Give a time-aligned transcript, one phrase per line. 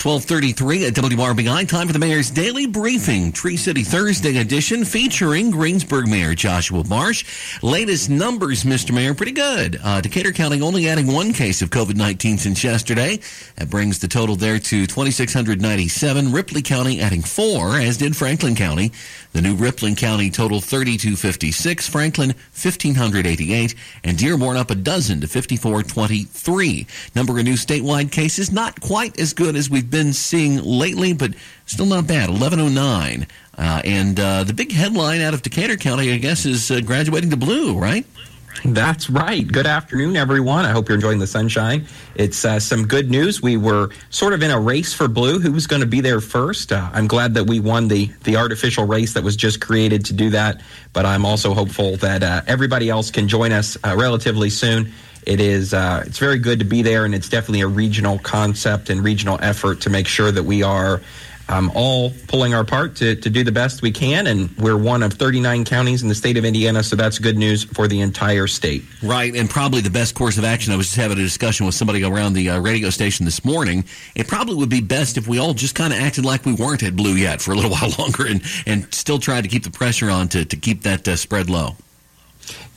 [0.00, 1.66] 1233 at WRBI.
[1.68, 3.32] Time for the Mayor's Daily Briefing.
[3.32, 7.24] Tree City Thursday edition featuring Greensburg Mayor Joshua Marsh.
[7.64, 8.94] Latest numbers, Mr.
[8.94, 9.80] Mayor, pretty good.
[9.82, 13.18] Uh, Decatur County only adding one case of COVID-19 since yesterday.
[13.56, 16.30] That brings the total there to 2,697.
[16.30, 18.92] Ripley County adding four, as did Franklin County.
[19.32, 21.88] The new Ripley County total 3,256.
[21.88, 23.74] Franklin 1,588.
[24.04, 26.86] And Dearborn up a dozen to 5,423.
[27.16, 31.32] Number of new statewide cases not quite as good as we've been seeing lately, but
[31.66, 32.30] still not bad.
[32.30, 33.26] 1109.
[33.56, 37.30] Uh, and uh, the big headline out of Decatur County, I guess, is uh, graduating
[37.30, 38.06] to blue, right?
[38.64, 39.46] That's right.
[39.46, 40.64] Good afternoon, everyone.
[40.64, 41.86] I hope you're enjoying the sunshine.
[42.16, 43.40] It's uh, some good news.
[43.40, 45.38] We were sort of in a race for blue.
[45.38, 46.72] Who was going to be there first?
[46.72, 50.12] Uh, I'm glad that we won the the artificial race that was just created to
[50.12, 50.60] do that.
[50.92, 54.92] But I'm also hopeful that uh, everybody else can join us uh, relatively soon.
[55.28, 58.88] It is uh, it's very good to be there, and it's definitely a regional concept
[58.88, 61.02] and regional effort to make sure that we are
[61.50, 64.26] um, all pulling our part to, to do the best we can.
[64.26, 67.64] And we're one of 39 counties in the state of Indiana, so that's good news
[67.64, 68.84] for the entire state.
[69.02, 70.72] Right, and probably the best course of action.
[70.72, 73.84] I was just having a discussion with somebody around the uh, radio station this morning.
[74.14, 76.82] It probably would be best if we all just kind of acted like we weren't
[76.82, 79.70] at blue yet for a little while longer and, and still tried to keep the
[79.70, 81.76] pressure on to, to keep that uh, spread low.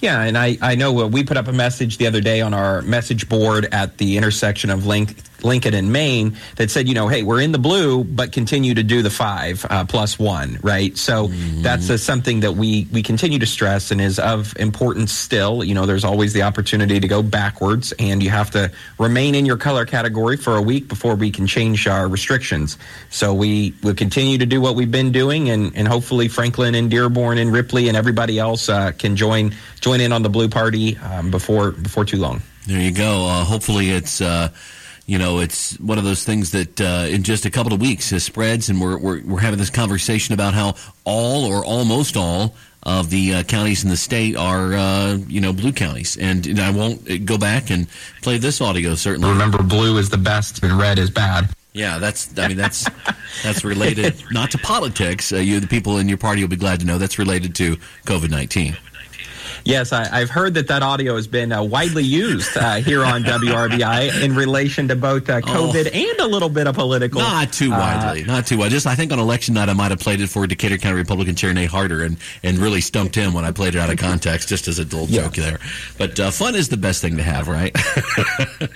[0.02, 2.56] Yeah, and I, I know uh, we put up a message the other day on
[2.56, 7.08] our message board at the intersection of Link, Lincoln and Main that said, you know,
[7.08, 10.98] hey, we're in the blue, but continue to do the five uh, plus one, right?
[10.98, 11.62] So mm-hmm.
[11.62, 15.64] that's uh, something that we we continue to stress and is of importance still.
[15.64, 19.46] You know, there's always the opportunity to go backwards, and you have to remain in
[19.46, 22.78] your color category for a week before we can change our restrictions.
[23.10, 26.90] So we will continue to do what we've been doing, and, and hopefully Franklin and
[26.90, 30.98] Dearborn and Ripley and everybody else uh, can join join in on the blue party
[30.98, 32.42] um, before before too long.
[32.68, 33.26] There you go.
[33.26, 34.50] Uh, hopefully it's uh,
[35.12, 38.12] you know, it's one of those things that uh, in just a couple of weeks
[38.12, 40.74] has spreads, and we're, we're, we're having this conversation about how
[41.04, 45.52] all or almost all of the uh, counties in the state are, uh, you know,
[45.52, 46.16] blue counties.
[46.16, 47.88] And, and, I won't go back and
[48.22, 49.28] play this audio, certainly.
[49.28, 51.50] Remember, blue is the best and red is bad.
[51.74, 52.40] Yeah, that's.
[52.40, 52.90] I mean, that's
[53.44, 55.34] that's related not to politics.
[55.34, 57.76] Uh, you, the people in your party, will be glad to know that's related to
[58.06, 58.78] COVID nineteen.
[59.64, 63.24] Yes, I, have heard that that audio has been uh, widely used uh, here on
[63.24, 67.22] WRBI in relation to both uh, COVID oh, and a little bit of political.
[67.22, 68.72] Not too uh, widely, not too widely.
[68.72, 71.36] Just I think on election night I might have played it for Decatur County Republican
[71.36, 74.50] Chair Nate Harder and, and really stumped him when I played it out of context,
[74.50, 75.24] just as a dull yeah.
[75.24, 75.60] joke there.
[75.98, 77.76] But uh, fun is the best thing to have, right?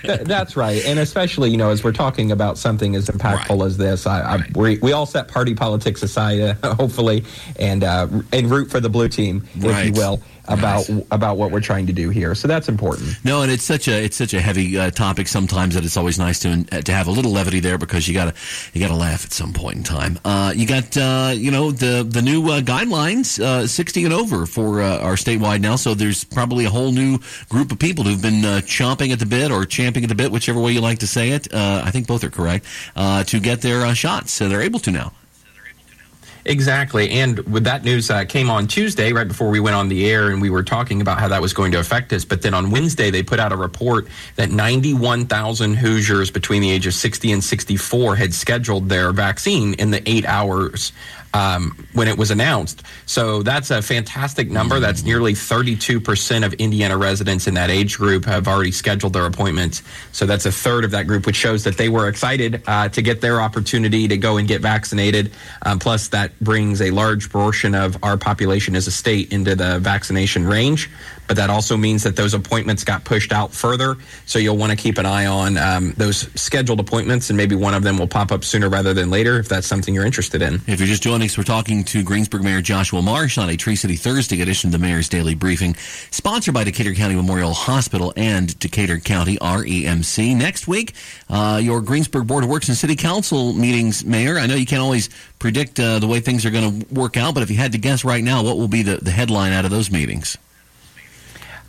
[0.02, 3.66] that's right, and especially you know as we're talking about something as impactful right.
[3.66, 7.24] as this, I, I, we we all set party politics aside, uh, hopefully,
[7.58, 9.88] and and root for the blue team, right.
[9.88, 11.06] if you will about nice.
[11.10, 12.34] about what we're trying to do here.
[12.34, 13.16] So that's important.
[13.24, 16.18] No, and it's such a it's such a heavy uh, topic sometimes that it's always
[16.18, 18.34] nice to to have a little levity there because you gotta
[18.72, 20.18] you gotta laugh at some point in time.
[20.24, 24.46] Uh, you got uh, you know the the new uh, guidelines, uh, sixty and over
[24.46, 25.76] for uh, our statewide now.
[25.76, 27.18] So there's probably a whole new
[27.48, 30.60] group of people who've been chomping at the bit or champing at the bit, whichever
[30.60, 31.52] way you like to say it.
[31.54, 34.32] I think both are correct to get their shots.
[34.32, 35.12] So they're able to now.
[36.48, 37.10] Exactly.
[37.10, 40.30] And with that news uh, came on Tuesday, right before we went on the air,
[40.30, 42.24] and we were talking about how that was going to affect us.
[42.24, 46.86] But then on Wednesday, they put out a report that 91,000 Hoosiers between the age
[46.86, 50.92] of 60 and 64 had scheduled their vaccine in the eight hours
[51.36, 52.82] um, when it was announced.
[53.04, 54.80] So that's a fantastic number.
[54.80, 59.82] That's nearly 32% of Indiana residents in that age group have already scheduled their appointments.
[60.12, 63.02] So that's a third of that group, which shows that they were excited uh, to
[63.02, 65.30] get their opportunity to go and get vaccinated.
[65.66, 69.78] Um, plus, that brings a large portion of our population as a state into the
[69.78, 70.88] vaccination range
[71.26, 73.96] but that also means that those appointments got pushed out further.
[74.26, 77.74] So you'll want to keep an eye on um, those scheduled appointments, and maybe one
[77.74, 80.60] of them will pop up sooner rather than later if that's something you're interested in.
[80.66, 83.96] If you're just joining we're talking to Greensburg Mayor Joshua Marsh on a Tree City
[83.96, 85.74] Thursday edition of the Mayor's Daily Briefing,
[86.10, 90.36] sponsored by Decatur County Memorial Hospital and Decatur County REMC.
[90.36, 90.94] Next week,
[91.30, 94.38] uh, your Greensburg Board of Works and City Council meetings, Mayor.
[94.38, 95.08] I know you can't always
[95.38, 97.78] predict uh, the way things are going to work out, but if you had to
[97.78, 100.36] guess right now, what will be the, the headline out of those meetings?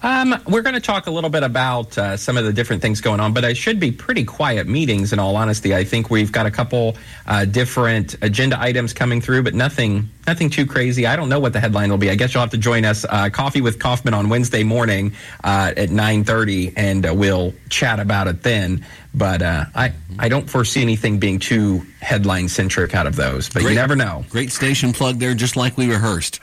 [0.03, 3.01] Um, we're going to talk a little bit about uh, some of the different things
[3.01, 5.11] going on, but it should be pretty quiet meetings.
[5.11, 6.95] In all honesty, I think we've got a couple
[7.25, 11.07] uh, different agenda items coming through, but nothing, nothing too crazy.
[11.07, 12.11] I don't know what the headline will be.
[12.11, 15.13] I guess you'll have to join us uh, coffee with Kaufman on Wednesday morning
[15.43, 18.85] uh, at nine thirty, and we'll chat about it then.
[19.15, 23.49] But uh, I, I don't foresee anything being too headline centric out of those.
[23.49, 24.25] But great, you never know.
[24.29, 26.39] Great station plug there, just like we rehearsed.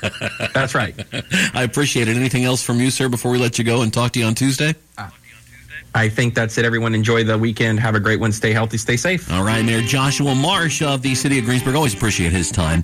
[0.54, 0.94] That's right.
[1.54, 2.16] I appreciate it.
[2.16, 4.34] Anything else from you, sir, before we let you go and talk to you on
[4.34, 4.74] Tuesday?
[4.96, 5.10] Uh,
[5.94, 6.66] I think that's it.
[6.66, 7.80] Everyone enjoy the weekend.
[7.80, 8.30] Have a great one.
[8.30, 8.76] Stay healthy.
[8.76, 9.32] Stay safe.
[9.32, 11.74] All right, Mayor Joshua Marsh of the city of Greensburg.
[11.74, 12.82] Always appreciate his time.